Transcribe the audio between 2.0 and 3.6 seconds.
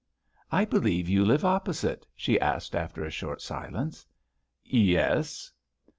she asked after a short